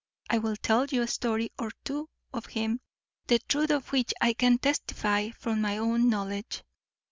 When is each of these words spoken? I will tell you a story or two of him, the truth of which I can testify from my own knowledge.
I 0.31 0.39
will 0.39 0.55
tell 0.55 0.87
you 0.87 1.03
a 1.03 1.07
story 1.07 1.51
or 1.59 1.69
two 1.83 2.09
of 2.33 2.47
him, 2.47 2.81
the 3.27 3.37
truth 3.37 3.69
of 3.69 3.91
which 3.91 4.15
I 4.19 4.33
can 4.33 4.57
testify 4.57 5.29
from 5.29 5.61
my 5.61 5.77
own 5.77 6.09
knowledge. 6.09 6.63